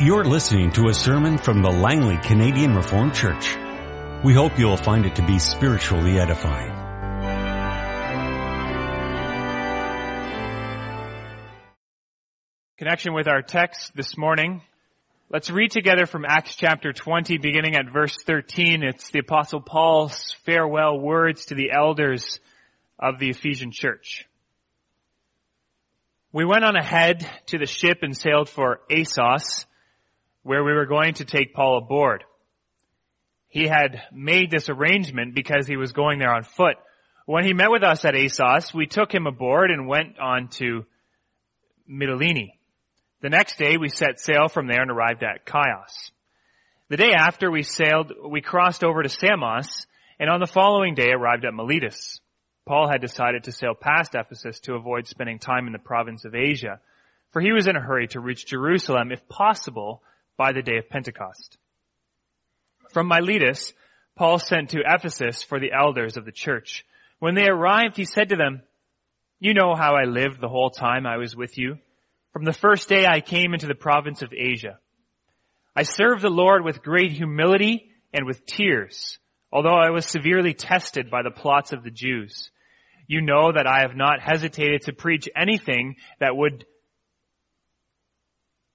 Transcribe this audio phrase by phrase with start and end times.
[0.00, 3.56] You're listening to a sermon from the Langley Canadian Reformed Church.
[4.24, 6.72] We hope you'll find it to be spiritually edifying.
[12.76, 14.62] Connection with our text this morning.
[15.30, 18.82] Let's read together from Acts chapter 20 beginning at verse 13.
[18.82, 22.40] It's the apostle Paul's farewell words to the elders
[22.98, 24.24] of the Ephesian church.
[26.32, 29.66] We went on ahead to the ship and sailed for Assos
[30.44, 32.22] where we were going to take Paul aboard.
[33.48, 36.76] He had made this arrangement because he was going there on foot.
[37.26, 40.84] When he met with us at Assos, we took him aboard and went on to
[41.90, 42.52] Mytilene.
[43.22, 46.12] The next day we set sail from there and arrived at Chios.
[46.90, 49.86] The day after we sailed, we crossed over to Samos
[50.20, 52.20] and on the following day arrived at Miletus.
[52.66, 56.34] Paul had decided to sail past Ephesus to avoid spending time in the province of
[56.34, 56.80] Asia,
[57.30, 60.02] for he was in a hurry to reach Jerusalem, if possible,
[60.36, 61.56] by the day of Pentecost.
[62.92, 63.72] From Miletus,
[64.16, 66.84] Paul sent to Ephesus for the elders of the church.
[67.18, 68.62] When they arrived, he said to them,
[69.40, 71.78] You know how I lived the whole time I was with you.
[72.32, 74.78] From the first day I came into the province of Asia.
[75.76, 79.18] I served the Lord with great humility and with tears,
[79.52, 82.50] although I was severely tested by the plots of the Jews.
[83.06, 86.64] You know that I have not hesitated to preach anything that would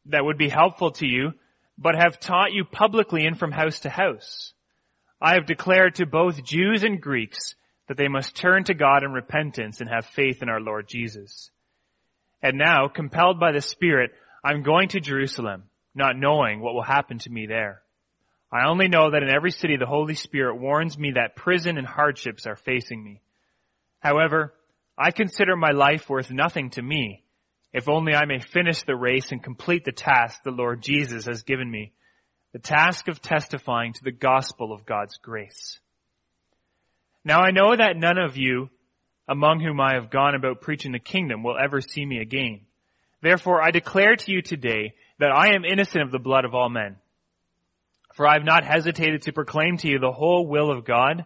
[0.06, 1.34] that would be helpful to you
[1.82, 4.54] but have taught you publicly and from house to house.
[5.22, 7.56] I have declared to both Jews and Greeks
[7.88, 11.50] that they must turn to God in repentance and have faith in our Lord Jesus.
[12.42, 14.12] And now, compelled by the Spirit,
[14.44, 15.64] I'm going to Jerusalem,
[15.96, 17.82] not knowing what will happen to me there.
[18.52, 21.88] I only know that in every city the Holy Spirit warns me that prison and
[21.88, 23.22] hardships are facing me.
[24.00, 24.54] However,
[24.98, 27.24] I consider my life worth nothing to me
[27.74, 31.44] if only I may finish the race and complete the task the Lord Jesus has
[31.44, 31.94] given me,
[32.54, 35.80] the task of testifying to the gospel of God's grace.
[37.24, 38.70] Now I know that none of you
[39.28, 42.62] among whom I have gone about preaching the kingdom will ever see me again.
[43.22, 46.70] Therefore I declare to you today that I am innocent of the blood of all
[46.70, 46.96] men.
[48.16, 51.26] For I have not hesitated to proclaim to you the whole will of God,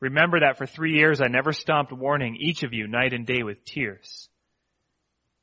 [0.00, 3.42] Remember that for three years I never stopped warning each of you night and day
[3.42, 4.28] with tears.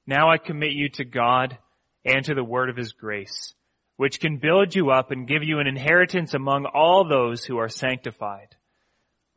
[0.08, 1.58] Now I commit you to God
[2.06, 3.54] and to the word of his grace,
[3.98, 7.70] which can build you up and give you an inheritance among all those who are
[7.70, 8.56] sanctified.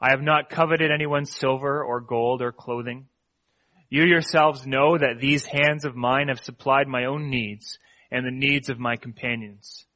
[0.00, 3.06] I have not coveted anyone's silver or gold or clothing.
[3.90, 7.78] You yourselves know that these hands of mine have supplied my own needs
[8.10, 9.86] and the needs of my companions.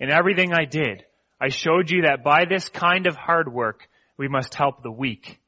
[0.00, 1.04] In everything I did,
[1.40, 5.40] I showed you that by this kind of hard work, we must help the weak.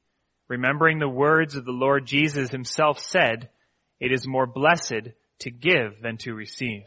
[0.48, 3.50] Remembering the words of the Lord Jesus himself said,
[3.98, 5.08] it is more blessed
[5.40, 6.84] to give than to receive.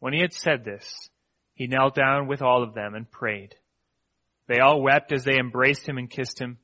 [0.00, 1.08] When he had said this,
[1.54, 3.54] he knelt down with all of them and prayed.
[4.46, 6.58] They all wept as they embraced him and kissed him.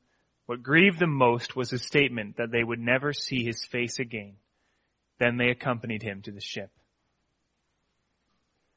[0.47, 4.35] What grieved them most was his statement that they would never see his face again.
[5.19, 6.71] Then they accompanied him to the ship.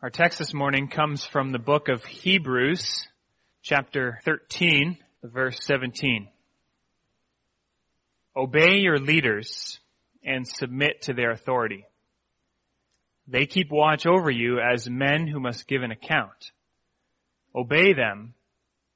[0.01, 3.07] Our text this morning comes from the book of Hebrews,
[3.67, 6.29] chapter 13, verse 17.
[8.33, 9.81] Obey your leaders
[10.23, 11.85] and submit to their authority.
[13.27, 16.51] They keep watch over you as men who must give an account.
[17.53, 18.35] Obey them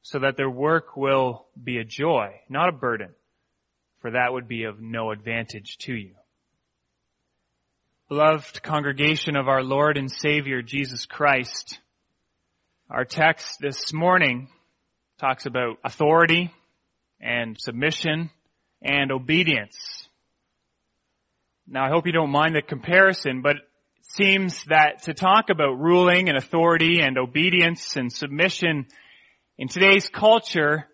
[0.03, 3.09] so that their work will be a joy, not a burden,
[3.99, 6.15] for that would be of no advantage to you.
[8.07, 11.77] Beloved congregation of our Lord and Savior Jesus Christ,
[12.89, 14.47] our text this morning
[15.21, 16.51] talks about authority
[17.21, 18.31] and submission
[18.81, 20.07] and obedience.
[21.67, 23.61] Now I hope you don't mind the comparison, but it
[24.01, 28.87] seems that to talk about ruling and authority and obedience and submission
[29.59, 30.87] in today's culture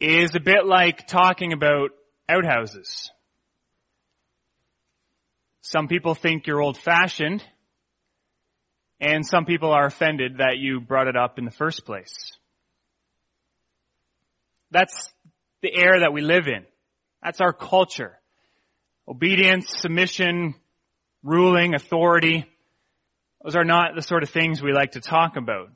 [0.00, 1.90] is a bit like talking about
[2.28, 3.08] outhouses.
[5.60, 7.44] Some people think you're old fashioned
[8.98, 12.32] and some people are offended that you brought it up in the first place.
[14.74, 15.12] That's
[15.62, 16.64] the air that we live in.
[17.22, 18.18] That's our culture.
[19.08, 20.56] Obedience, submission,
[21.22, 22.44] ruling, authority.
[23.44, 25.68] Those are not the sort of things we like to talk about.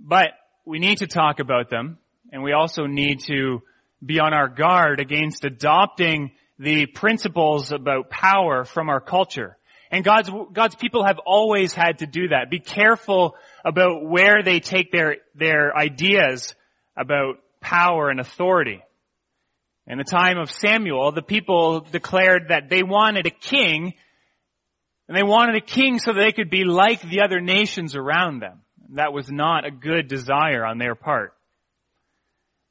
[0.00, 0.30] But
[0.66, 1.98] we need to talk about them,
[2.32, 3.62] and we also need to
[4.04, 9.56] be on our guard against adopting the principles about power from our culture.
[9.92, 12.50] And God's, God's people have always had to do that.
[12.50, 16.56] Be careful about where they take their, their ideas
[16.96, 18.82] about power and authority.
[19.86, 23.94] In the time of Samuel, the people declared that they wanted a king,
[25.08, 28.40] and they wanted a king so that they could be like the other nations around
[28.40, 28.60] them.
[28.90, 31.34] That was not a good desire on their part.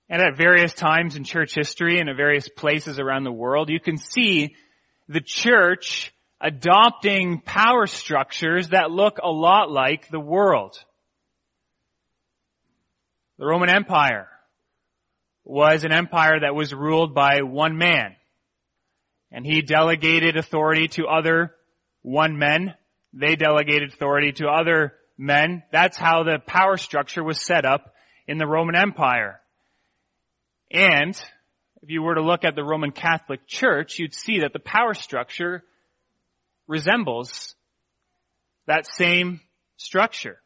[0.09, 3.79] And at various times in church history and at various places around the world, you
[3.79, 4.55] can see
[5.07, 10.77] the church adopting power structures that look a lot like the world.
[13.37, 14.27] The Roman Empire
[15.43, 18.15] was an empire that was ruled by one man.
[19.31, 21.55] And he delegated authority to other
[22.01, 22.75] one men.
[23.13, 25.63] They delegated authority to other men.
[25.71, 27.93] That's how the power structure was set up
[28.27, 29.39] in the Roman Empire.
[30.69, 31.15] And
[31.81, 34.93] if you were to look at the Roman Catholic Church, you'd see that the power
[34.93, 35.63] structure
[36.67, 37.55] resembles
[38.67, 39.41] that same
[39.77, 40.39] structure.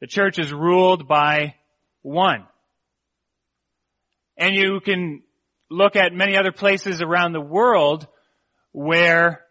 [0.00, 1.54] The church is ruled by
[2.02, 2.46] one.
[4.36, 5.22] And you can
[5.70, 8.06] look at many other places around the world
[8.72, 9.44] where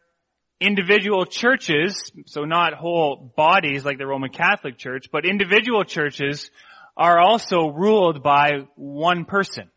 [0.60, 6.52] individual churches, so not whole bodies like the Roman Catholic Church, but individual churches
[6.96, 9.70] are also ruled by one person.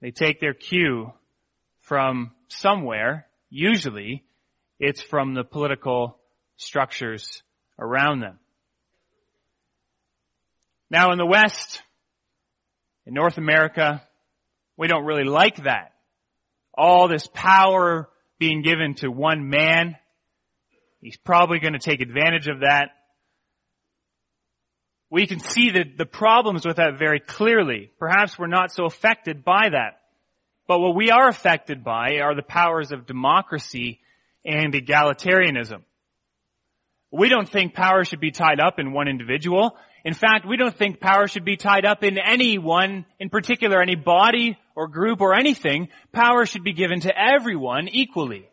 [0.00, 1.12] They take their cue
[1.80, 4.24] from somewhere, usually
[4.78, 6.18] it's from the political
[6.56, 7.42] structures
[7.78, 8.38] around them.
[10.94, 11.82] Now in the West,
[13.04, 14.00] in North America,
[14.76, 15.92] we don't really like that.
[16.72, 18.08] All this power
[18.38, 19.96] being given to one man.
[21.00, 22.90] He's probably going to take advantage of that
[25.14, 27.88] we can see the, the problems with that very clearly.
[28.00, 30.00] Perhaps we're not so affected by that.
[30.66, 34.00] But what we are affected by are the powers of democracy
[34.44, 35.82] and egalitarianism.
[37.16, 39.76] We don't think power should be tied up in one individual.
[40.04, 43.94] In fact, we don't think power should be tied up in anyone, in particular, any
[43.94, 45.90] body or group or anything.
[46.12, 48.48] Power should be given to everyone equally.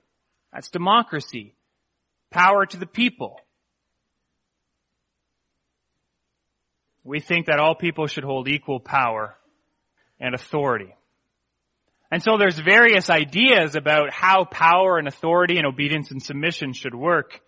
[0.53, 1.55] That's democracy.
[2.29, 3.39] Power to the people.
[7.03, 9.37] We think that all people should hold equal power
[10.19, 10.93] and authority.
[12.11, 16.93] And so there's various ideas about how power and authority and obedience and submission should
[16.93, 17.41] work.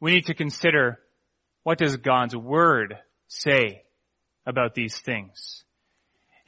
[0.00, 0.98] We need to consider
[1.62, 2.96] what does God's word
[3.28, 3.82] say
[4.46, 5.64] about these things.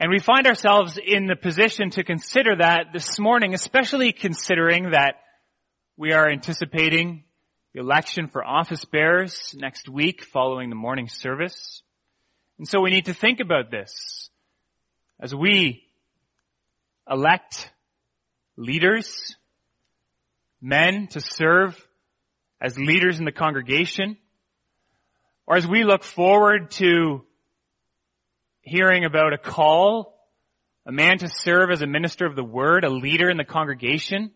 [0.01, 5.17] And we find ourselves in the position to consider that this morning, especially considering that
[5.97, 7.25] we are anticipating
[7.73, 11.83] the election for office bearers next week following the morning service.
[12.59, 14.31] And so we need to think about this
[15.21, 15.85] as we
[17.09, 17.71] elect
[18.57, 19.37] leaders,
[20.61, 21.81] men to serve
[22.62, 24.17] as leaders in the congregation,
[25.49, 27.25] or as we look forward to
[28.61, 30.17] hearing about a call,
[30.87, 34.31] a man to serve as a minister of the word, a leader in the congregation,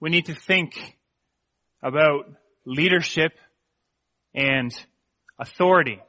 [0.00, 0.96] we need to think
[1.82, 2.24] about
[2.64, 3.32] leadership
[4.34, 4.72] and
[5.38, 6.00] authority.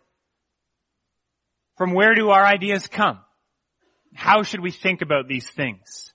[1.78, 3.20] From where do our ideas come?
[4.14, 6.14] How should we think about these things?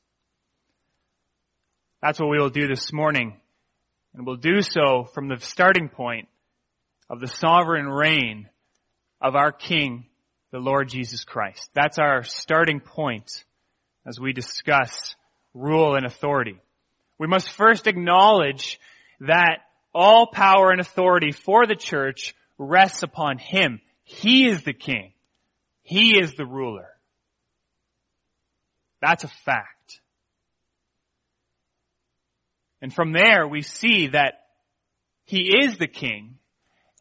[2.00, 3.40] That's what we will do this morning.
[4.16, 6.28] And we'll do so from the starting point
[7.10, 8.48] of the sovereign reign
[9.20, 10.06] of our King,
[10.52, 11.68] the Lord Jesus Christ.
[11.74, 13.44] That's our starting point
[14.06, 15.14] as we discuss
[15.52, 16.56] rule and authority.
[17.18, 18.80] We must first acknowledge
[19.20, 19.58] that
[19.94, 23.82] all power and authority for the church rests upon Him.
[24.02, 25.12] He is the King.
[25.82, 26.88] He is the ruler.
[29.02, 30.00] That's a fact.
[32.80, 34.34] And from there we see that
[35.24, 36.38] He is the King,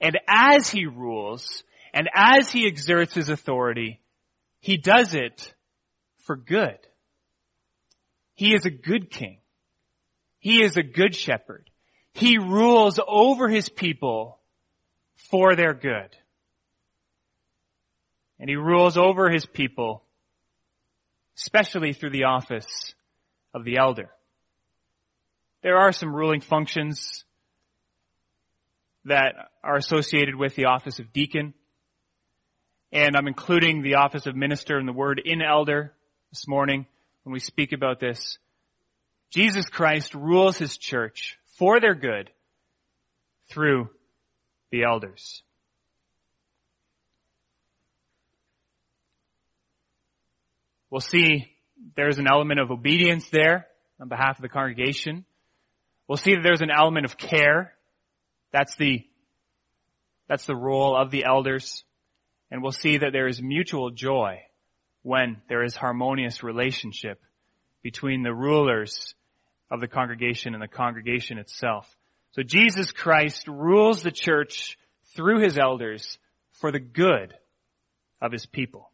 [0.01, 1.63] and as He rules,
[1.93, 3.99] and as He exerts His authority,
[4.59, 5.53] He does it
[6.25, 6.77] for good.
[8.33, 9.39] He is a good King.
[10.39, 11.69] He is a good shepherd.
[12.13, 14.39] He rules over his people
[15.31, 16.15] for their good.
[18.39, 20.03] And he rules over his people,
[21.37, 22.93] especially through the office
[23.53, 24.11] of the elder.
[25.65, 27.25] There are some ruling functions
[29.05, 31.55] that are associated with the office of deacon.
[32.91, 35.91] And I'm including the office of minister and the word in elder
[36.29, 36.85] this morning
[37.23, 38.37] when we speak about this.
[39.31, 42.29] Jesus Christ rules his church for their good
[43.49, 43.89] through
[44.69, 45.41] the elders.
[50.91, 51.51] We'll see
[51.95, 53.65] there's an element of obedience there
[53.99, 55.25] on behalf of the congregation.
[56.07, 57.73] We'll see that there's an element of care.
[58.51, 59.05] That's the,
[60.27, 61.83] that's the role of the elders.
[62.51, 64.41] And we'll see that there is mutual joy
[65.01, 67.21] when there is harmonious relationship
[67.81, 69.15] between the rulers
[69.69, 71.87] of the congregation and the congregation itself.
[72.31, 74.77] So Jesus Christ rules the church
[75.15, 76.17] through his elders
[76.53, 77.33] for the good
[78.21, 78.91] of his people.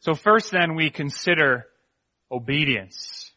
[0.00, 1.66] So first then we consider
[2.30, 3.32] obedience.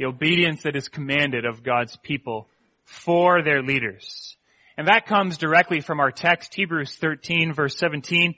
[0.00, 2.48] The obedience that is commanded of God's people
[2.84, 4.34] for their leaders.
[4.78, 8.34] And that comes directly from our text, Hebrews 13 verse 17.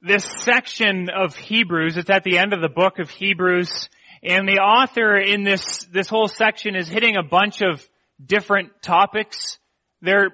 [0.00, 3.90] This section of Hebrews, it's at the end of the book of Hebrews,
[4.22, 7.86] and the author in this, this whole section is hitting a bunch of
[8.24, 9.58] different topics.
[10.00, 10.30] They're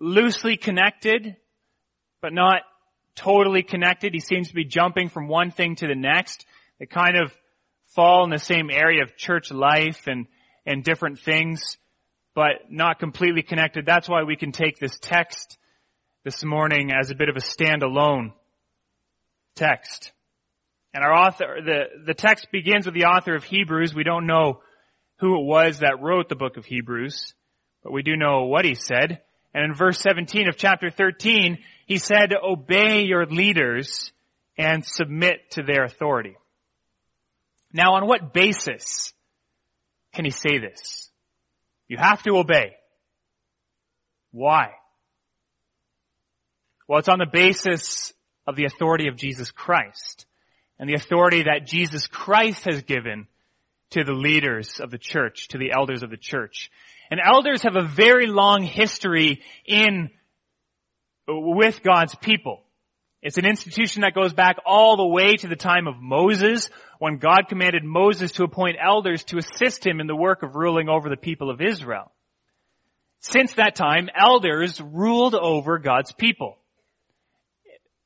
[0.00, 1.36] loosely connected,
[2.22, 2.62] but not
[3.14, 4.14] totally connected.
[4.14, 6.46] He seems to be jumping from one thing to the next.
[6.80, 7.30] They kind of
[7.96, 10.26] fall in the same area of church life and,
[10.66, 11.78] and different things,
[12.34, 13.86] but not completely connected.
[13.86, 15.58] That's why we can take this text
[16.22, 18.32] this morning as a bit of a standalone
[19.54, 20.12] text.
[20.92, 23.94] And our author, the, the text begins with the author of Hebrews.
[23.94, 24.60] We don't know
[25.18, 27.34] who it was that wrote the book of Hebrews,
[27.82, 29.22] but we do know what he said.
[29.54, 34.12] And in verse 17 of chapter 13, he said, obey your leaders
[34.58, 36.36] and submit to their authority.
[37.72, 39.12] Now on what basis
[40.14, 41.10] can he say this?
[41.88, 42.76] You have to obey.
[44.32, 44.70] Why?
[46.88, 48.12] Well, it's on the basis
[48.46, 50.26] of the authority of Jesus Christ
[50.78, 53.26] and the authority that Jesus Christ has given
[53.90, 56.70] to the leaders of the church, to the elders of the church.
[57.10, 60.10] And elders have a very long history in
[61.28, 62.62] with God's people.
[63.22, 67.18] It's an institution that goes back all the way to the time of Moses, when
[67.18, 71.08] God commanded Moses to appoint elders to assist him in the work of ruling over
[71.08, 72.12] the people of Israel.
[73.20, 76.58] Since that time, elders ruled over God's people.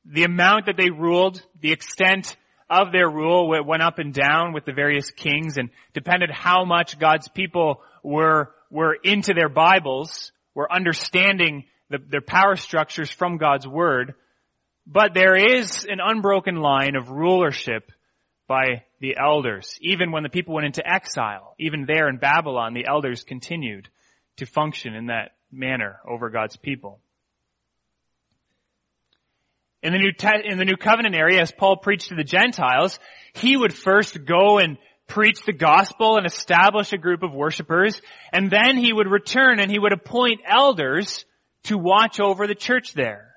[0.05, 2.35] The amount that they ruled, the extent
[2.69, 6.97] of their rule went up and down with the various kings and depended how much
[6.97, 13.67] God's people were, were into their Bibles, were understanding the, their power structures from God's
[13.67, 14.15] Word,
[14.85, 17.91] but there is an unbroken line of rulership
[18.47, 19.77] by the elders.
[19.81, 23.87] Even when the people went into exile, even there in Babylon, the elders continued
[24.37, 26.99] to function in that manner over God's people.
[29.83, 32.99] In the New, Te- in the New Covenant area, as Paul preached to the Gentiles,
[33.33, 37.99] he would first go and preach the gospel and establish a group of worshipers,
[38.31, 41.25] and then he would return and he would appoint elders
[41.63, 43.30] to watch over the church there.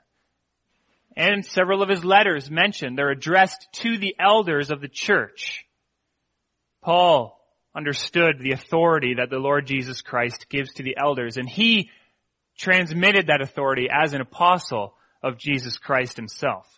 [1.17, 5.65] And several of his letters mentioned they're addressed to the elders of the church.
[6.83, 7.41] Paul
[7.75, 11.91] understood the authority that the Lord Jesus Christ gives to the elders and he
[12.57, 16.69] transmitted that authority as an apostle of Jesus Christ himself.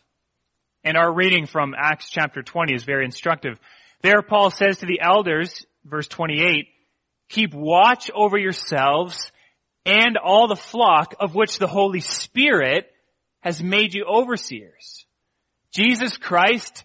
[0.85, 3.59] And our reading from Acts chapter 20 is very instructive.
[4.03, 6.69] There Paul says to the elders, verse 28,
[7.29, 9.33] keep watch over yourselves
[9.85, 12.87] and all the flock of which the Holy Spirit
[13.47, 15.07] has made you overseers.
[15.71, 16.85] Jesus Christ,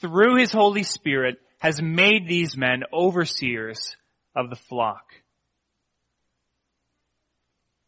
[0.00, 3.96] through His Holy Spirit, has made these men overseers
[4.36, 5.02] of the flock.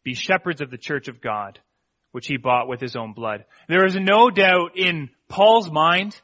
[0.03, 1.57] Be shepherds of the church of God,
[2.11, 3.45] which He bought with His own blood.
[3.69, 6.19] There is no doubt in Paul's mind,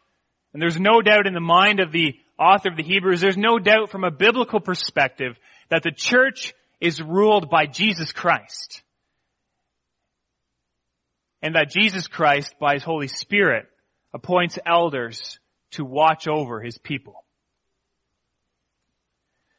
[0.52, 3.60] and there's no doubt in the mind of the author of the Hebrews, there's no
[3.60, 8.82] doubt from a biblical perspective that the church is ruled by Jesus Christ.
[11.42, 13.66] And that Jesus Christ, by His Holy Spirit,
[14.14, 15.40] appoints elders
[15.72, 17.24] to watch over His people.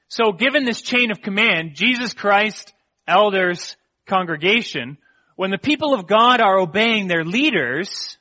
[0.09, 2.73] So given this chain of command, Jesus Christ,
[3.09, 4.99] elders, congregation,
[5.37, 8.19] when the people of God are obeying their leaders,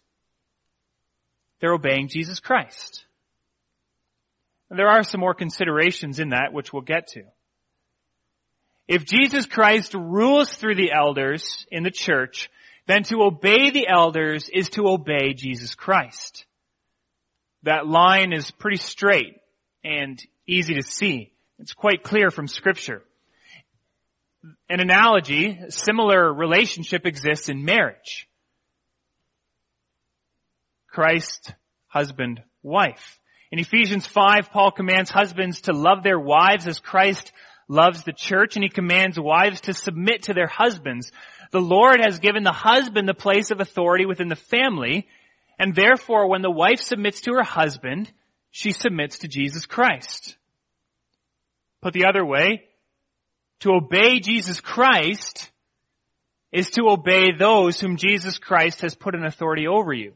[1.60, 3.06] they're obeying Jesus Christ.
[4.70, 7.24] And there are some more considerations in that which we'll get to.
[8.88, 12.50] If Jesus Christ rules through the elders in the church,
[12.88, 16.46] then to obey the elders is to obey Jesus Christ.
[17.64, 19.36] That line is pretty straight
[19.84, 21.32] and easy to see.
[21.60, 23.04] It's quite clear from scripture.
[24.68, 28.28] An analogy, a similar relationship exists in marriage.
[30.88, 31.54] Christ,
[31.88, 33.20] husband, wife.
[33.52, 37.32] In Ephesians 5, Paul commands husbands to love their wives as Christ
[37.72, 41.12] loves the church and he commands wives to submit to their husbands.
[41.52, 45.08] The Lord has given the husband the place of authority within the family,
[45.58, 48.12] and therefore when the wife submits to her husband,
[48.52, 50.36] she submits to Jesus Christ.
[51.82, 52.66] Put the other way,
[53.62, 55.50] to obey Jesus Christ
[56.52, 60.14] is to obey those whom Jesus Christ has put in authority over you.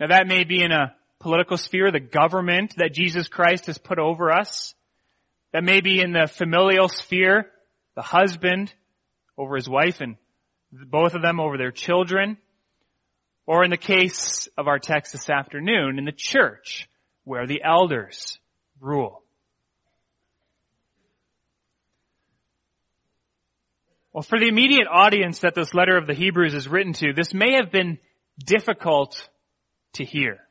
[0.00, 3.98] Now that may be in a political sphere, the government that Jesus Christ has put
[3.98, 4.74] over us.
[5.52, 7.50] That may be in the familial sphere,
[7.94, 8.72] the husband
[9.36, 10.16] over his wife and
[10.70, 12.36] both of them over their children.
[13.46, 16.88] Or in the case of our text this afternoon, in the church,
[17.24, 18.38] where the elders
[18.78, 19.22] rule.
[24.12, 27.32] Well, for the immediate audience that this letter of the Hebrews is written to, this
[27.32, 27.98] may have been
[28.44, 29.28] difficult
[29.94, 30.47] to hear.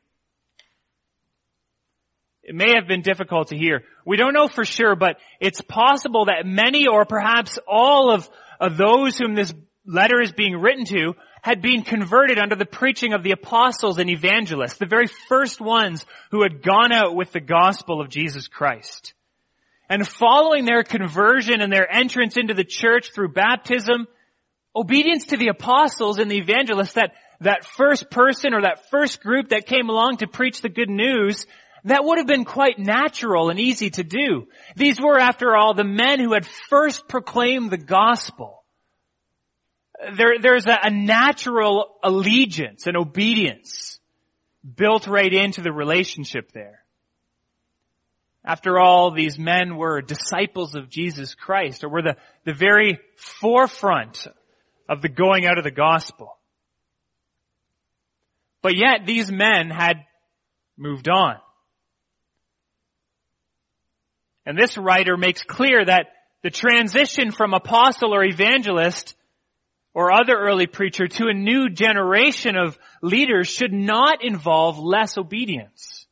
[2.48, 3.82] It may have been difficult to hear.
[4.06, 8.26] We don't know for sure, but it's possible that many or perhaps all of,
[8.58, 9.52] of those whom this
[9.84, 11.12] letter is being written to
[11.42, 16.06] had been converted under the preaching of the apostles and evangelists, the very first ones
[16.30, 19.12] who had gone out with the gospel of Jesus Christ.
[19.90, 24.08] And following their conversion and their entrance into the church through baptism,
[24.74, 27.12] obedience to the apostles and the evangelists, that,
[27.42, 31.46] that first person or that first group that came along to preach the good news,
[31.84, 34.48] that would have been quite natural and easy to do.
[34.76, 38.64] These were, after all, the men who had first proclaimed the gospel.
[40.16, 44.00] There, there's a, a natural allegiance and obedience
[44.76, 46.84] built right into the relationship there.
[48.44, 54.26] After all, these men were disciples of Jesus Christ, or were the, the very forefront
[54.88, 56.38] of the going out of the gospel.
[58.62, 60.04] But yet, these men had
[60.76, 61.36] moved on.
[64.48, 66.06] And this writer makes clear that
[66.42, 69.14] the transition from apostle or evangelist
[69.92, 76.06] or other early preacher to a new generation of leaders should not involve less obedience.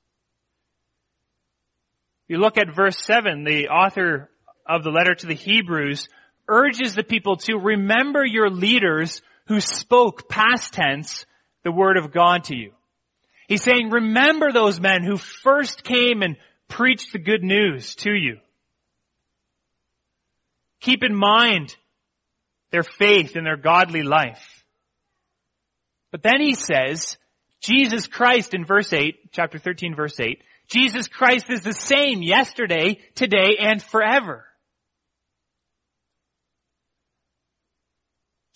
[2.28, 4.28] You look at verse 7, the author
[4.68, 6.06] of the letter to the Hebrews
[6.46, 11.24] urges the people to remember your leaders who spoke past tense
[11.64, 12.72] the word of God to you.
[13.48, 16.37] He's saying, remember those men who first came and
[16.68, 18.38] preach the good news to you.
[20.81, 21.74] Keep in mind
[22.70, 24.64] their faith and their godly life.
[26.11, 27.16] But then he says,
[27.61, 32.98] Jesus Christ in verse 8, chapter 13 verse 8, Jesus Christ is the same yesterday,
[33.14, 34.44] today, and forever.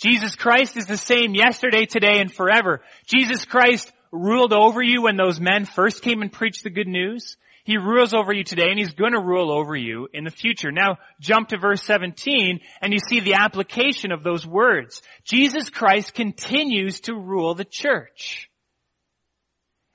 [0.01, 2.81] Jesus Christ is the same yesterday, today, and forever.
[3.07, 7.37] Jesus Christ ruled over you when those men first came and preached the good news.
[7.71, 10.73] He rules over you today and he's going to rule over you in the future.
[10.73, 15.03] Now jump to verse 17 and you see the application of those words.
[15.23, 18.51] Jesus Christ continues to rule the church.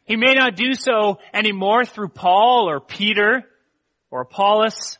[0.06, 3.44] He may not do so anymore through Paul or Peter
[4.10, 4.98] or Apollos,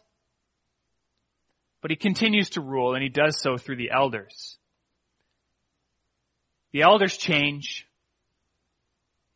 [1.82, 4.58] but he continues to rule and he does so through the elders.
[6.74, 7.88] The elders change,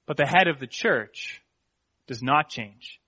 [0.06, 1.42] but the head of the church
[2.06, 3.00] does not change.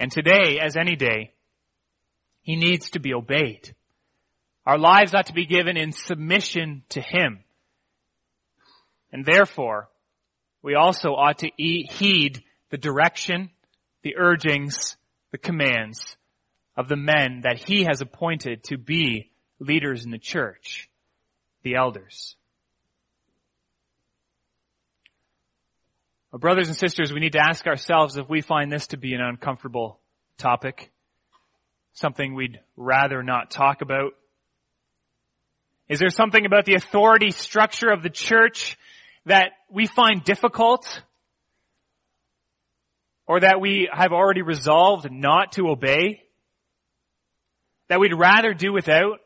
[0.00, 1.34] And today, as any day,
[2.40, 3.74] he needs to be obeyed.
[4.64, 7.44] Our lives ought to be given in submission to him.
[9.12, 9.90] And therefore,
[10.62, 13.50] we also ought to heed the direction,
[14.02, 14.96] the urgings,
[15.32, 16.16] the commands
[16.78, 20.88] of the men that he has appointed to be leaders in the church,
[21.62, 22.36] the elders.
[26.32, 29.14] Well, brothers and sisters, we need to ask ourselves if we find this to be
[29.14, 29.98] an uncomfortable
[30.38, 30.92] topic,
[31.92, 34.12] something we'd rather not talk about.
[35.88, 38.78] Is there something about the authority structure of the church
[39.26, 41.02] that we find difficult
[43.26, 46.22] or that we have already resolved not to obey?
[47.88, 49.18] That we'd rather do without?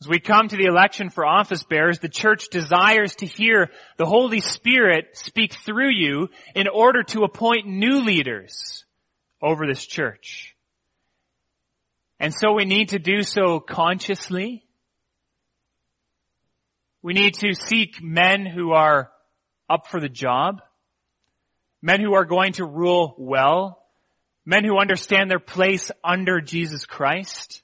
[0.00, 4.06] As we come to the election for office bearers, the church desires to hear the
[4.06, 8.84] Holy Spirit speak through you in order to appoint new leaders
[9.42, 10.54] over this church.
[12.20, 14.64] And so we need to do so consciously.
[17.02, 19.10] We need to seek men who are
[19.68, 20.62] up for the job,
[21.82, 23.84] men who are going to rule well,
[24.44, 27.62] men who understand their place under Jesus Christ.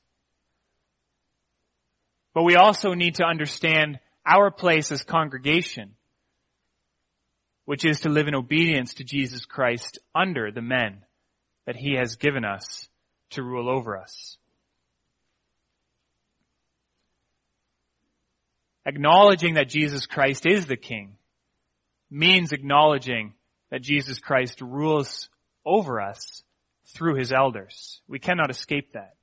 [2.34, 5.94] But we also need to understand our place as congregation,
[7.64, 11.02] which is to live in obedience to Jesus Christ under the men
[11.66, 12.88] that he has given us
[13.30, 14.36] to rule over us.
[18.84, 21.16] Acknowledging that Jesus Christ is the King
[22.10, 23.32] means acknowledging
[23.70, 25.28] that Jesus Christ rules
[25.64, 26.42] over us
[26.88, 28.00] through his elders.
[28.06, 29.14] We cannot escape that.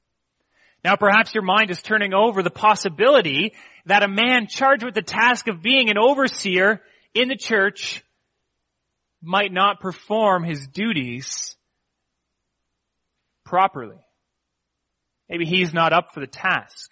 [0.83, 3.53] Now perhaps your mind is turning over the possibility
[3.85, 6.81] that a man charged with the task of being an overseer
[7.13, 8.03] in the church
[9.21, 11.55] might not perform his duties
[13.45, 13.97] properly.
[15.29, 16.91] Maybe he's not up for the task.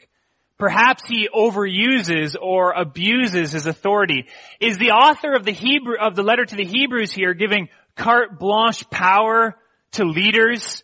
[0.57, 4.25] Perhaps he overuses or abuses his authority.
[4.59, 8.37] Is the author of the Hebrew, of the letter to the Hebrews here giving carte
[8.37, 9.55] blanche power
[9.93, 10.83] to leaders?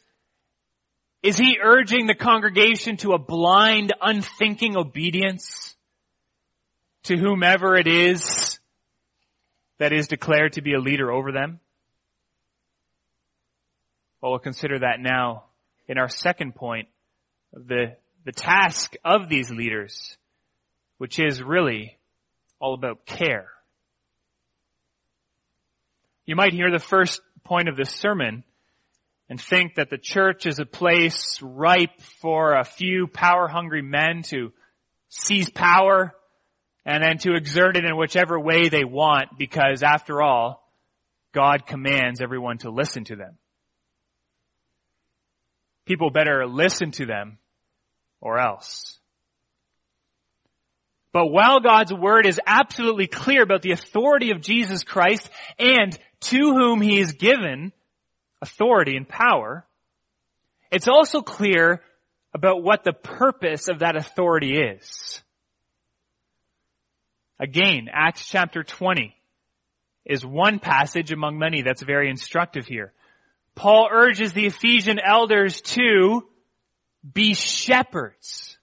[1.26, 5.76] Is he urging the congregation to a blind, unthinking obedience
[7.06, 8.60] to whomever it is
[9.80, 11.60] that is declared to be a leader over them?
[14.22, 15.46] Well, we'll consider that now
[15.88, 16.90] in our second point
[17.52, 20.16] the the task of these leaders,
[21.00, 21.98] which is really
[22.60, 23.50] all about care.
[26.28, 28.44] You might hear the first point of this sermon
[29.30, 34.22] and think that the church is a place ripe for a few power hungry men
[34.24, 34.52] to
[35.10, 36.14] seize power
[36.86, 40.62] and then to exert it in whichever way they want because after all,
[41.34, 43.38] God commands everyone to listen to them.
[45.86, 47.40] People better listen to them
[48.22, 49.00] or else.
[51.12, 56.54] But while God's word is absolutely clear about the authority of Jesus Christ and to
[56.54, 57.72] whom he is given
[58.46, 59.66] authority and power,
[60.72, 61.82] it's also clear
[62.34, 65.22] about what the purpose of that authority is.
[67.40, 69.16] Again, Acts chapter 20
[70.06, 72.94] is one passage among many that's very instructive here.
[73.56, 76.28] Paul urges the Ephesian elders to
[77.14, 78.58] be shepherds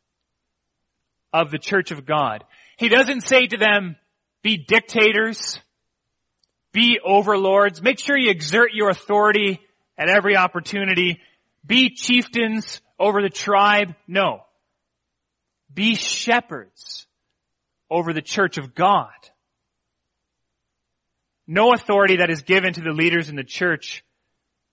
[1.33, 2.45] of the church of God.
[2.77, 3.97] He doesn't say to them,
[4.43, 5.59] be dictators,
[6.73, 9.61] be overlords, make sure you exert your authority
[9.99, 11.21] at every opportunity,
[11.65, 13.95] be chieftains over the tribe.
[14.07, 14.43] No.
[15.73, 17.07] Be shepherds
[17.91, 19.11] over the church of God.
[21.47, 24.05] No authority that is given to the leaders in the church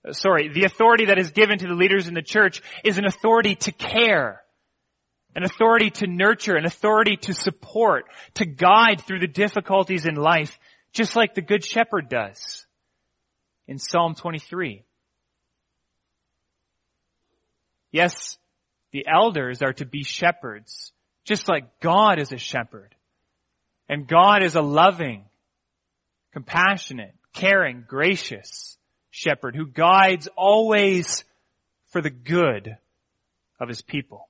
[0.06, 3.04] uh, sorry, the authority that is given to the leaders in the church is an
[3.04, 4.40] authority to care,
[5.34, 10.58] an authority to nurture, an authority to support, to guide through the difficulties in life,
[10.92, 12.66] just like the good shepherd does
[13.68, 14.84] in Psalm 23.
[17.92, 18.38] Yes,
[18.92, 20.92] the elders are to be shepherds,
[21.24, 22.94] just like God is a shepherd.
[23.88, 25.24] And God is a loving,
[26.32, 28.76] compassionate, caring, gracious,
[29.10, 31.24] shepherd who guides always
[31.88, 32.76] for the good
[33.58, 34.28] of his people.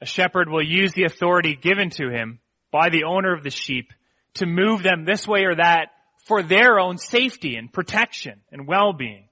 [0.00, 2.38] A shepherd will use the authority given to him
[2.70, 3.92] by the owner of the sheep
[4.34, 5.88] to move them this way or that
[6.26, 9.28] for their own safety and protection and well-being.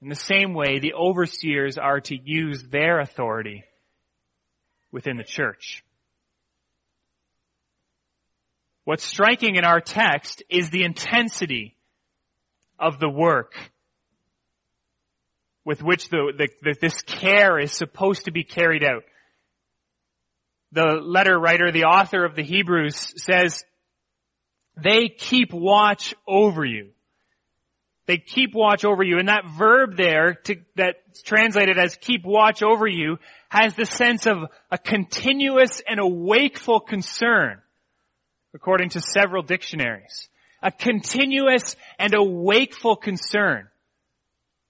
[0.00, 3.64] In the same way, the overseers are to use their authority
[4.92, 5.84] within the church.
[8.84, 11.76] What's striking in our text is the intensity
[12.78, 13.54] of the work
[15.64, 19.04] with which the, the, the, this care is supposed to be carried out.
[20.72, 23.64] The letter writer, the author of the Hebrews says,
[24.76, 26.90] they keep watch over you.
[28.06, 29.18] They keep watch over you.
[29.18, 34.26] And that verb there to, that's translated as keep watch over you has the sense
[34.26, 34.38] of
[34.70, 37.60] a continuous and a wakeful concern
[38.54, 40.28] according to several dictionaries.
[40.62, 43.68] A continuous and a wakeful concern.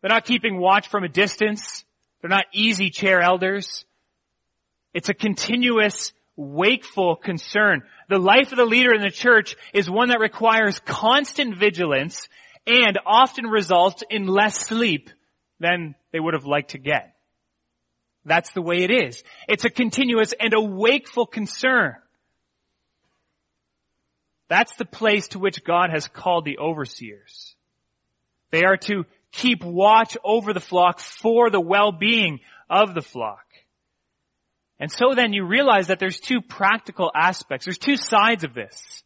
[0.01, 1.85] They're not keeping watch from a distance.
[2.21, 3.85] They're not easy chair elders.
[4.95, 7.83] It's a continuous, wakeful concern.
[8.09, 12.29] The life of the leader in the church is one that requires constant vigilance
[12.67, 15.11] and often results in less sleep
[15.61, 17.15] than they would have liked to get.
[18.25, 19.23] That's the way it is.
[19.49, 21.97] It's a continuous and a wakeful concern.
[24.49, 27.57] That's the place to which God has called the overseers.
[28.51, 33.47] They are to keep watch over the flock for the well-being of the flock.
[34.83, 37.67] And so then you realize that there's two practical aspects.
[37.67, 39.05] There's two sides of this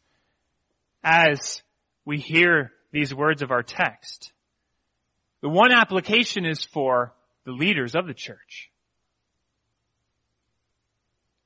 [1.03, 1.61] as
[2.03, 4.33] we hear these words of our text.
[5.43, 7.13] The one application is for
[7.45, 8.71] the leaders of the church.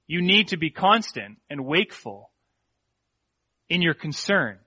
[0.08, 2.32] You need to be constant and wakeful
[3.67, 4.60] in your concern,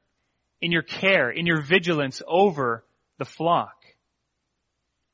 [0.61, 2.85] in your care, in your vigilance over
[3.17, 3.84] the flock?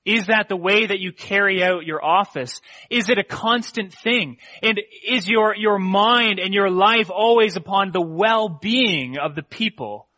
[0.05, 2.61] Is that the way that you carry out your office?
[2.89, 4.39] Is it a constant thing?
[4.63, 10.09] And is your, your mind and your life always upon the well-being of the people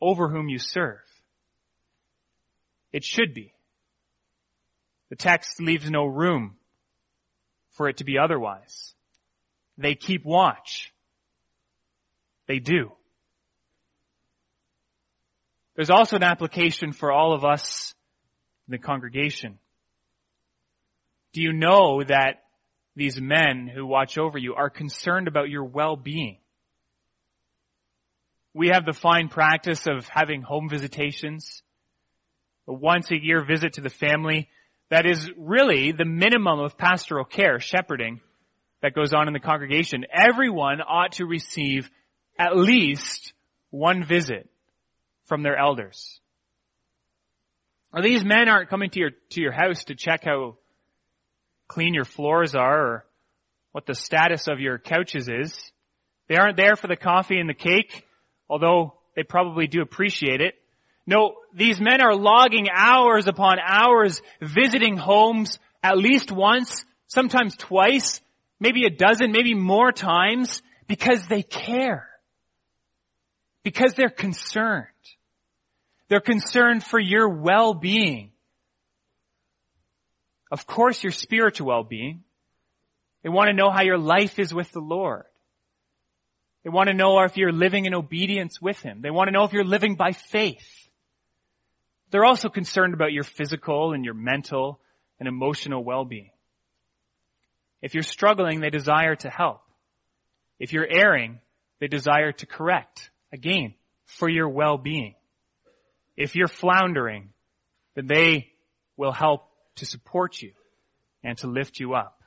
[0.00, 1.00] over whom you serve?
[2.90, 3.52] It should be.
[5.10, 6.56] The text leaves no room
[7.72, 8.94] for it to be otherwise.
[9.76, 10.92] They keep watch.
[12.46, 12.92] They do.
[15.76, 17.94] There's also an application for all of us
[18.68, 19.58] the congregation.
[21.32, 22.42] Do you know that
[22.96, 26.38] these men who watch over you are concerned about your well-being?
[28.54, 31.62] We have the fine practice of having home visitations,
[32.66, 34.48] a once a year visit to the family
[34.90, 38.20] that is really the minimum of pastoral care, shepherding,
[38.82, 40.06] that goes on in the congregation.
[40.12, 41.90] Everyone ought to receive
[42.38, 43.32] at least
[43.70, 44.48] one visit
[45.26, 46.20] from their elders.
[47.92, 50.56] Or these men aren't coming to your, to your house to check how
[51.68, 53.04] clean your floors are or
[53.72, 55.72] what the status of your couches is.
[56.28, 58.04] They aren't there for the coffee and the cake,
[58.48, 60.54] although they probably do appreciate it.
[61.06, 68.20] No, these men are logging hours upon hours visiting homes at least once, sometimes twice,
[68.60, 72.08] maybe a dozen, maybe more times because they care.
[73.62, 74.86] Because they're concerned.
[76.08, 78.32] They're concerned for your well-being.
[80.50, 82.24] Of course, your spiritual well-being.
[83.22, 85.24] They want to know how your life is with the Lord.
[86.64, 89.00] They want to know if you're living in obedience with Him.
[89.02, 90.88] They want to know if you're living by faith.
[92.10, 94.80] They're also concerned about your physical and your mental
[95.18, 96.30] and emotional well-being.
[97.82, 99.60] If you're struggling, they desire to help.
[100.58, 101.40] If you're erring,
[101.80, 103.10] they desire to correct.
[103.32, 103.74] Again,
[104.06, 105.14] for your well-being.
[106.18, 107.30] If you're floundering,
[107.94, 108.48] then they
[108.96, 110.50] will help to support you
[111.22, 112.20] and to lift you up.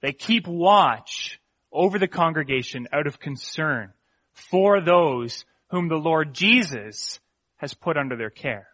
[0.00, 1.38] They keep watch
[1.70, 3.92] over the congregation out of concern
[4.32, 7.20] for those whom the Lord Jesus
[7.56, 8.68] has put under their care.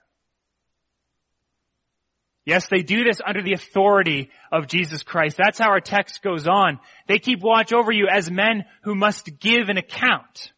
[2.45, 5.37] Yes, they do this under the authority of Jesus Christ.
[5.37, 6.79] That's how our text goes on.
[7.09, 10.53] They keep watch over you as men who must give an account.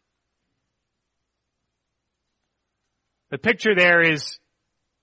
[3.33, 4.37] The picture there is,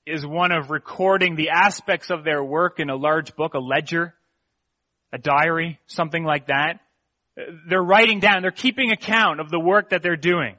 [0.07, 4.15] is one of recording the aspects of their work in a large book, a ledger,
[5.13, 6.75] a diary, something like that.
[7.69, 10.55] They're writing down, they're keeping account of the work that they're doing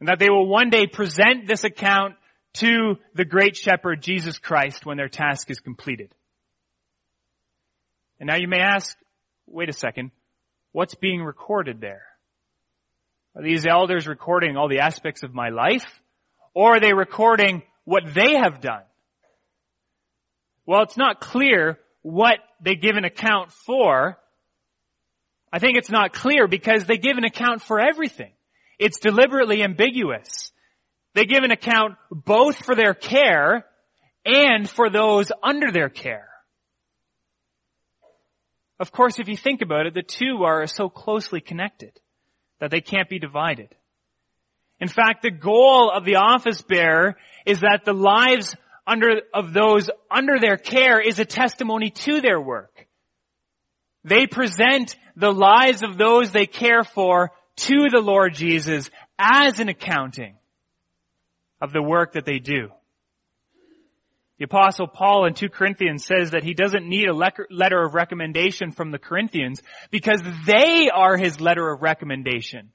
[0.00, 2.14] and that they will one day present this account
[2.54, 6.14] to the great shepherd Jesus Christ when their task is completed.
[8.18, 8.96] And now you may ask,
[9.46, 10.12] wait a second,
[10.72, 12.06] what's being recorded there?
[13.36, 15.84] Are these elders recording all the aspects of my life?
[16.54, 18.82] Or are they recording what they have done?
[20.66, 24.18] Well, it's not clear what they give an account for.
[25.52, 28.32] I think it's not clear because they give an account for everything.
[28.78, 30.52] It's deliberately ambiguous.
[31.14, 33.66] They give an account both for their care
[34.24, 36.28] and for those under their care.
[38.80, 41.92] Of course, if you think about it, the two are so closely connected
[42.60, 43.74] that they can't be divided.
[44.84, 47.16] In fact, the goal of the office bearer
[47.46, 48.54] is that the lives
[48.86, 52.86] under, of those under their care is a testimony to their work.
[54.04, 59.70] They present the lives of those they care for to the Lord Jesus as an
[59.70, 60.36] accounting
[61.62, 62.68] of the work that they do.
[64.36, 68.70] The apostle Paul in 2 Corinthians says that he doesn't need a letter of recommendation
[68.70, 72.68] from the Corinthians because they are his letter of recommendation.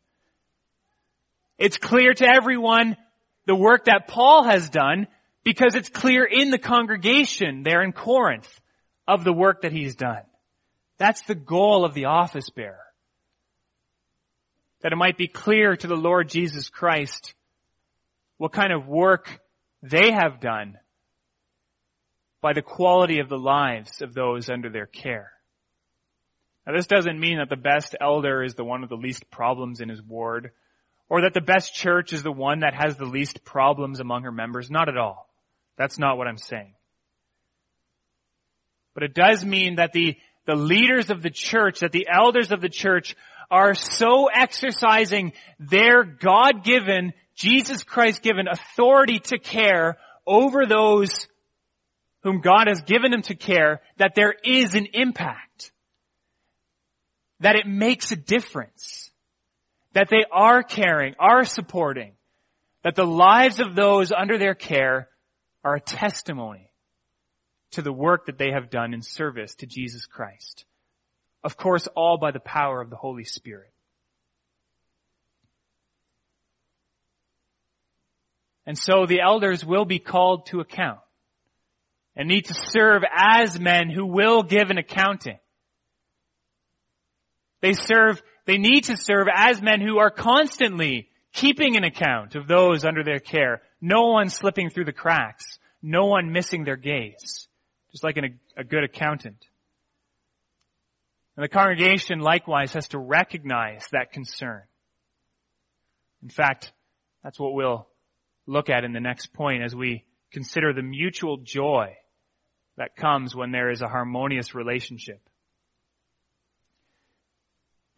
[1.60, 2.98] It's clear to everyone
[3.46, 5.08] the work that Paul has done
[5.44, 8.60] because it's clear in the congregation there in Corinth
[9.08, 10.24] of the work that he's done.
[10.98, 12.90] That's the goal of the office bearer
[14.82, 17.34] that it might be clear to the Lord Jesus Christ
[18.38, 19.42] what kind of work
[19.82, 20.78] they have done
[22.42, 25.32] by the quality of the lives of those under their care.
[26.66, 29.82] Now this doesn't mean that the best elder is the one with the least problems
[29.82, 30.52] in his ward,
[31.10, 34.32] or that the best church is the one that has the least problems among her
[34.32, 34.70] members.
[34.70, 35.28] Not at all.
[35.78, 36.74] That's not what I'm saying.
[38.94, 42.62] But it does mean that the, the leaders of the church, that the elders of
[42.62, 43.16] the church
[43.50, 51.28] are so exercising their God-given, Jesus Christ given authority to care over those
[52.22, 55.72] whom God has given them to care that there is an impact.
[57.40, 59.09] That it makes a difference.
[59.94, 62.14] That they are caring, are supporting,
[62.84, 65.10] that the lives of those under their care
[65.64, 66.72] are a testimony
[67.72, 70.66] to the work that they have done in service to Jesus Christ.
[71.44, 73.72] Of course, all by the power of the Holy Spirit.
[78.66, 81.00] And so the elders will be called to account
[82.16, 85.40] and need to serve as men who will give an accounting.
[87.62, 92.48] They serve, they need to serve as men who are constantly keeping an account of
[92.48, 93.62] those under their care.
[93.80, 95.60] No one slipping through the cracks.
[95.84, 97.48] No one missing their gaze.
[97.92, 99.46] Just like an, a good accountant.
[101.38, 104.64] And the congregation likewise has to recognize that concern.
[106.24, 106.74] In fact,
[107.24, 107.88] that's what we'll
[108.48, 111.96] look at in the next point as we consider the mutual joy
[112.78, 115.22] that comes when there is a harmonious relationship.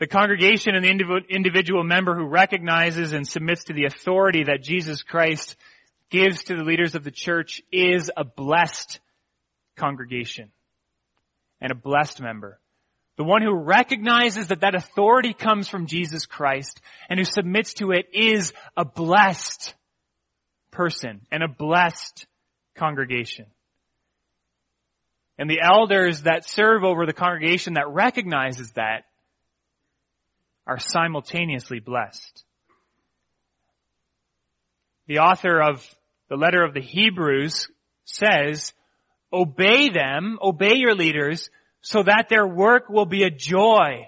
[0.02, 5.04] The congregation and the individual member who recognizes and submits to the authority that Jesus
[5.04, 5.56] Christ
[6.10, 9.00] gives to the leaders of the church is a blessed
[9.78, 10.50] congregation
[11.62, 12.60] and a blessed member.
[13.18, 17.92] The one who recognizes that that authority comes from Jesus Christ and who submits to
[17.92, 19.76] it is a blessed
[20.72, 22.26] person and a blessed
[22.76, 23.46] congregation.
[25.38, 29.04] And the elders that serve over the congregation that recognizes that
[30.68, 32.44] are simultaneously blessed.
[35.08, 35.86] The author of
[36.30, 37.68] the letter of the Hebrews
[38.06, 38.74] says,
[39.34, 41.50] obey them, obey your leaders,
[41.82, 44.08] so that their work will be a joy,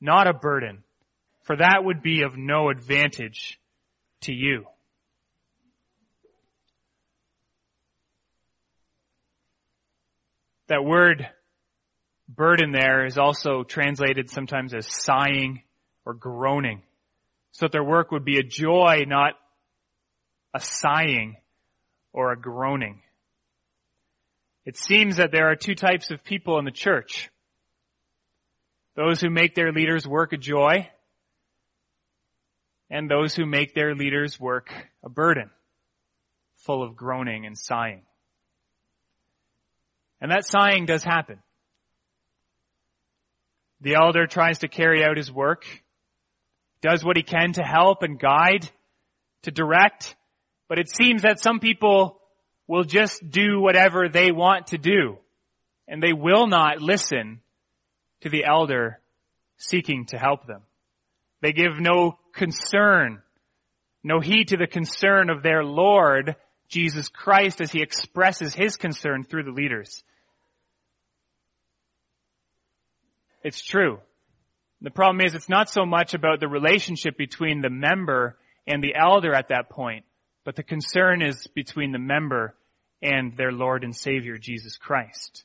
[0.00, 0.82] not a burden,
[1.42, 3.58] for that would be of no advantage
[4.22, 4.66] to you.
[10.68, 11.28] That word
[12.28, 15.62] burden there is also translated sometimes as sighing
[16.04, 16.82] or groaning.
[17.52, 19.34] So that their work would be a joy, not
[20.54, 21.36] a sighing
[22.12, 23.02] or a groaning.
[24.64, 27.30] It seems that there are two types of people in the church.
[28.94, 30.88] Those who make their leaders work a joy,
[32.90, 34.70] and those who make their leaders work
[35.02, 35.50] a burden,
[36.66, 38.02] full of groaning and sighing.
[40.20, 41.38] And that sighing does happen.
[43.80, 45.64] The elder tries to carry out his work,
[46.82, 48.68] does what he can to help and guide,
[49.42, 50.14] to direct,
[50.68, 52.20] but it seems that some people
[52.66, 55.16] will just do whatever they want to do,
[55.88, 57.40] and they will not listen
[58.20, 59.00] to the elder
[59.56, 60.62] seeking to help them.
[61.40, 63.22] They give no concern,
[64.02, 66.36] no heed to the concern of their Lord,
[66.68, 70.02] Jesus Christ, as he expresses his concern through the leaders.
[73.44, 73.98] It's true.
[74.82, 78.96] The problem is it's not so much about the relationship between the member and the
[78.96, 80.04] elder at that point,
[80.44, 82.56] but the concern is between the member
[83.00, 85.44] and their Lord and Savior, Jesus Christ.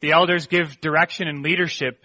[0.00, 2.02] The elders give direction and leadership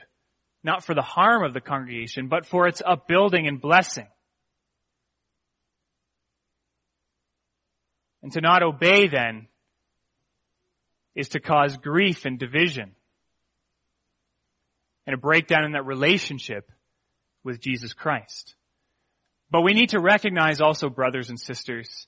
[0.63, 4.07] not for the harm of the congregation, but for its upbuilding and blessing.
[8.21, 9.47] And to not obey then
[11.17, 12.91] is to cause grief and division
[15.07, 16.71] and a breakdown in that relationship
[17.43, 18.53] with Jesus Christ.
[19.49, 22.05] But we need to recognize also, brothers and sisters,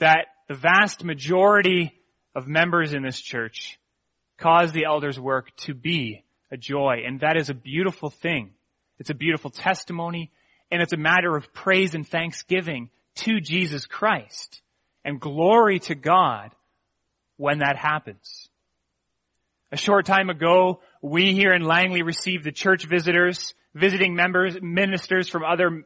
[0.00, 1.92] that the vast majority
[2.34, 3.78] of members in this church
[4.38, 8.50] cause the elders' work to be a joy, and that is a beautiful thing.
[8.98, 10.32] It's a beautiful testimony,
[10.70, 14.62] and it's a matter of praise and thanksgiving to Jesus Christ,
[15.04, 16.50] and glory to God
[17.36, 18.48] when that happens.
[19.70, 25.28] A short time ago, we here in Langley received the church visitors, visiting members, ministers
[25.28, 25.84] from other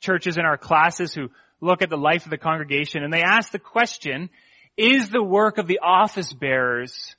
[0.00, 1.28] churches in our classes who
[1.60, 4.30] look at the life of the congregation and they ask the question,
[4.76, 7.16] is the work of the office bearers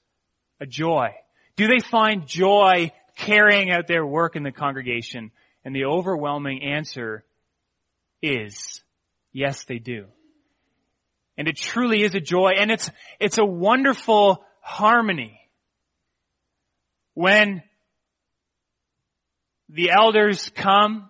[0.60, 1.10] a joy?
[1.56, 5.32] Do they find joy carrying out their work in the congregation?
[5.66, 7.26] And the overwhelming answer
[8.22, 8.82] is,
[9.34, 10.06] yes, they do.
[11.40, 15.40] And it truly is a joy and it's, it's a wonderful harmony.
[17.14, 17.64] When
[19.70, 21.10] the elders come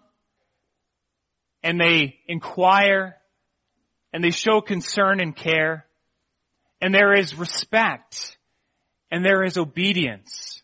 [1.63, 3.15] and they inquire
[4.13, 5.87] and they show concern and care
[6.79, 8.37] and there is respect
[9.09, 10.61] and there is obedience,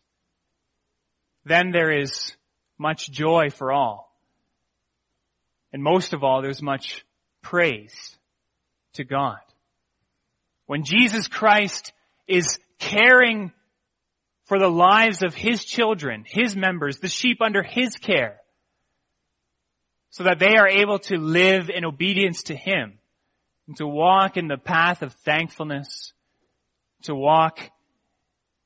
[1.44, 2.36] then there is
[2.78, 4.16] much joy for all.
[5.74, 7.04] And most of all, there's much
[7.42, 8.16] praise
[8.94, 9.40] to God.
[10.68, 11.94] When Jesus Christ
[12.28, 13.52] is caring
[14.46, 18.42] for the lives of His children, His members, the sheep under His care,
[20.10, 23.00] so that they are able to live in obedience to Him
[23.68, 26.14] and to walk in the path of thankfulness,
[27.04, 27.60] to walk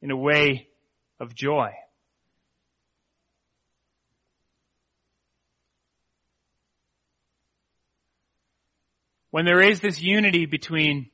[0.02, 0.68] in a way
[1.20, 1.72] of joy.
[9.32, 11.12] When there is this unity between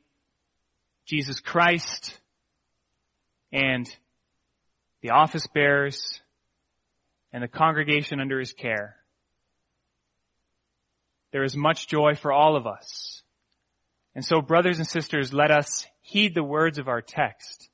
[1.06, 2.20] Jesus Christ
[3.52, 3.88] and
[5.02, 6.20] the office bearers
[7.32, 8.96] and the congregation under his care,
[11.32, 13.22] there is much joy for all of us.
[14.16, 17.70] And so brothers and sisters, let us heed the words of our text.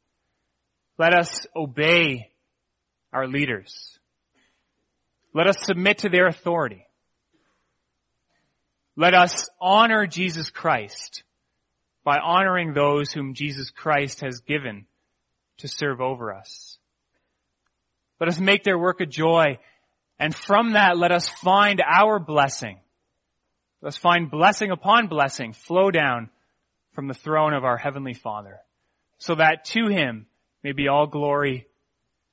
[0.97, 2.31] Let us obey
[3.13, 3.99] our leaders.
[5.33, 6.85] Let us submit to their authority.
[8.95, 11.23] Let us honor Jesus Christ
[12.03, 14.85] by honoring those whom Jesus Christ has given
[15.57, 16.77] to serve over us.
[18.19, 19.57] Let us make their work a joy,
[20.19, 22.79] and from that let us find our blessing.
[23.81, 26.29] Let us find blessing upon blessing flow down
[26.93, 28.59] from the throne of our Heavenly Father,
[29.17, 30.27] so that to Him
[30.63, 31.67] may be all glory,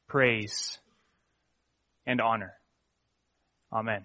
[0.08, 0.78] praise,
[2.06, 2.54] and honor.
[3.72, 4.04] Amen.